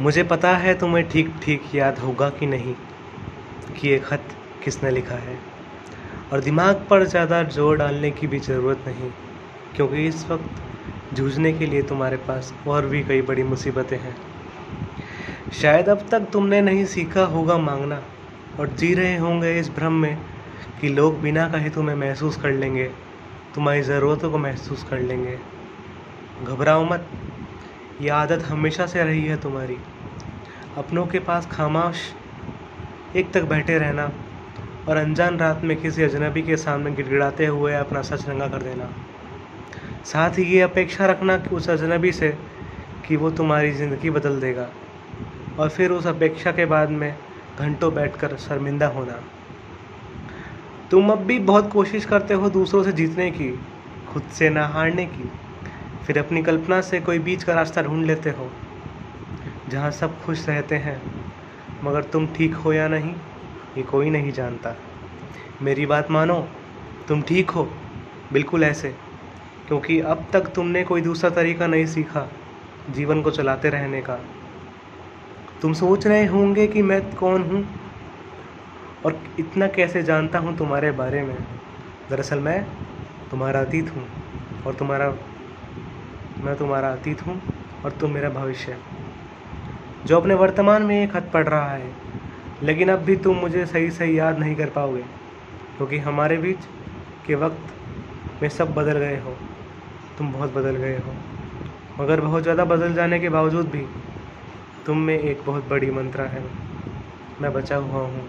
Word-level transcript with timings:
मुझे 0.00 0.22
पता 0.22 0.56
है 0.56 0.74
तुम्हें 0.74 1.08
ठीक 1.08 1.28
ठीक 1.42 1.74
याद 1.74 1.98
होगा 1.98 2.28
कि 2.30 2.46
नहीं, 2.46 2.74
कि 3.74 3.88
ये 3.88 3.98
ख़त 3.98 4.34
किसने 4.64 4.90
लिखा 4.90 5.14
है। 5.16 5.38
और 6.32 6.40
दिमाग 6.40 6.86
पर 6.90 7.04
ज़्यादा 7.04 7.42
ज़ोर 7.44 7.76
डालने 7.76 8.10
की 8.10 8.26
भी 8.26 8.38
ज़रूरत 8.38 8.84
नहीं, 8.86 9.10
क्योंकि 9.76 10.06
इस 10.06 10.26
वक्त 10.30 11.14
जूझने 11.14 11.52
के 11.52 11.66
लिए 11.66 11.82
तुम्हारे 11.82 12.16
पास 12.16 12.52
और 12.66 12.86
भी 12.86 13.02
कई 13.02 13.22
बड़ी 13.22 13.42
मुसीबतें 13.42 13.96
हैं। 13.98 14.16
शायद 15.52 15.88
अब 15.88 16.06
तक 16.10 16.28
तुमने 16.32 16.60
नहीं 16.60 16.84
सीखा 16.86 17.24
होगा 17.26 17.58
मांगना, 17.58 18.02
और 18.60 18.68
जी 18.70 18.92
रहे 18.94 19.16
होंगे 19.16 19.58
इस 19.58 19.70
भ्रम 19.70 19.92
में 19.92 20.16
कि 20.80 20.88
लोग 20.88 21.20
बिना 21.20 21.48
कहे 21.48 21.70
तुम्हें 21.70 21.96
महसूस 21.96 22.36
कर 22.36 22.52
लेंगे, 22.52 22.90
तुम्हारी 23.54 23.82
ज़रूरतों 23.82 24.30
को 24.30 24.38
महसूस 24.38 24.82
कर 24.82 24.98
लेंगे। 24.98 25.38
घबराओ 26.44 26.84
मत। 26.84 27.08
ये 28.02 28.08
आदत 28.08 28.42
हमेशा 28.42 28.86
से 28.86 29.04
रही 29.04 29.24
है 29.24 29.36
तुम्हारी। 29.36 29.76
अपनों 30.76 31.06
के 31.06 31.18
पास 31.18 31.46
खामोश, 31.46 31.96
एक 33.16 33.32
तक 33.32 33.42
बैठे 33.42 33.78
रहना 33.78 34.10
और 34.88 34.96
अनजान 34.96 35.38
रात 35.38 35.60
में 35.64 35.76
किसी 35.76 36.02
अजनबी 36.02 36.42
के 36.42 36.56
सामने 36.56 36.90
गिड़गिड़ाते 36.90 37.46
हुए 37.46 37.74
अपना 37.74 38.02
सच 38.02 38.28
रंगा 38.28 38.48
कर 38.48 38.62
देना। 38.62 38.88
साथ 40.04 40.38
ही 40.38 40.44
ये 40.44 40.60
अपेक्षा 40.60 41.06
रखना 41.06 41.36
कि 41.36 41.54
उस 41.56 41.68
अजनबी 41.70 42.12
से 42.12 42.30
कि 43.08 43.16
वो 43.16 43.30
तुम्हारी 43.30 43.72
ज़िंदगी 43.72 44.10
बदल 44.10 44.40
देगा 44.40 44.68
और 45.58 45.68
फिर 45.68 45.90
उस 45.90 46.06
अपेक्षा 46.06 46.52
के 46.52 46.64
बाद 46.64 46.90
में 46.90 47.14
घंटों 47.58 47.94
बैठकर 47.94 48.36
शर्मिंदा 48.36 48.86
होना। 48.86 49.20
तुम 50.90 51.10
अब 51.10 51.18
भी 51.18 51.38
बहुत 51.38 51.70
कोशिश 51.72 52.04
करते 52.04 52.34
हो 52.34 52.50
दूसरों 52.50 52.82
से 52.84 52.92
जीतने 52.92 53.30
की, 53.30 53.50
खुद 54.08 54.22
से 54.22 54.50
ना 54.50 54.66
हारने 54.66 55.06
की। 55.06 55.30
फिर 56.04 56.18
अपनी 56.18 56.42
कल्पना 56.42 56.80
से 56.80 57.00
कोई 57.00 57.18
बीच 57.18 57.42
का 57.44 57.54
रास्ता 57.54 57.82
ढूंढ 57.82 58.04
लेते 58.06 58.30
हो, 58.30 58.50
जहाँ 59.70 59.90
सब 59.90 60.20
खुश 60.24 60.48
रहते 60.48 60.76
हैं, 60.76 61.00
मगर 61.84 62.04
तुम 62.04 62.26
ठीक 62.26 62.54
हो 62.54 62.72
या 62.72 62.88
नहीं, 62.88 63.14
ये 63.76 63.82
कोई 63.82 64.10
नहीं 64.10 64.32
जानता। 64.32 64.74
मेरी 65.62 65.86
बात 65.86 66.10
मानो, 66.10 66.40
तुम 67.08 67.22
ठीक 67.22 67.50
हो, 67.50 67.64
बिल्कुल 68.32 68.64
ऐसे, 68.64 68.88
क्योंकि 69.68 70.00
अब 70.00 70.24
तक 70.32 70.52
तुमने 70.54 70.84
कोई 70.84 71.00
दूसरा 71.00 71.30
तरीका 71.30 71.66
नहीं 71.66 71.86
सीखा, 71.86 72.28
जीवन 72.90 73.22
को 73.22 73.30
चलाते 73.30 73.70
रहने 73.70 74.00
का। 74.02 74.20
तुम 75.62 75.72
सोच 75.72 76.06
रहे 76.06 76.24
होंगे 76.26 76.66
कि 76.66 76.82
मैं 76.82 77.00
कौन 77.10 77.42
हूँ, 77.42 77.66
और 79.04 79.22
इतना 79.38 79.66
कैसे 79.68 80.02
जानता 80.02 80.38
हूँ 80.38 80.56
तुम्हारे 80.58 80.90
बारे 80.92 81.22
में। 81.22 81.36
दरअसल 82.10 82.40
मैं 82.40 82.62
तुम्हारा 83.30 83.60
अतीत 83.60 83.94
हूँ, 83.96 84.06
और 84.66 84.74
तुम्हारा 84.74 85.08
मैं 86.40 86.56
तुम्हारा 86.56 86.88
अतीत 86.88 87.26
हूँ 87.26 87.40
और 87.84 87.90
तुम 87.90 88.10
मेरा 88.10 88.28
भविष्य 88.28 88.76
जो 90.06 90.20
अपने 90.20 90.34
वर्तमान 90.34 90.82
में 90.82 91.02
एक 91.02 91.12
खत 91.12 91.30
पढ़ 91.34 91.48
रहा 91.48 91.70
है, 91.70 91.90
लेकिन 92.62 92.88
अब 92.88 92.98
भी 92.98 93.16
तुम 93.16 93.36
मुझे 93.36 93.66
सही 93.66 93.90
सही 93.90 94.18
याद 94.18 94.38
नहीं 94.38 94.56
कर 94.56 94.70
पाओगे, 94.70 95.02
क्योंकि 95.76 95.98
हमारे 95.98 96.36
बीच 96.36 96.66
के 97.26 97.34
वक्त 97.34 98.42
में 98.42 98.48
सब 98.48 98.74
बदल 98.74 98.98
गए 98.98 99.20
हो। 99.20 99.36
तुम 100.18 100.32
बहुत 100.32 100.52
बदल 100.52 100.76
गए 100.76 100.98
हो। 100.98 101.14
मगर 102.00 102.20
बहुत 102.20 102.42
ज़्यादा 102.42 102.64
बदल 102.64 102.94
जाने 102.94 103.20
के 103.20 103.28
बावजूद 103.28 103.66
भी 103.66 103.86
तुम 104.86 104.98
में 104.98 105.18
एक 105.18 105.42
बहुत 105.46 105.68
बड़ी 105.68 105.90
मंत्रा 105.90 106.24
है। 106.24 106.44
मैं 107.40 107.52
बचा 107.52 107.76
हुआ 107.76 108.02
हूँ। 108.02 108.28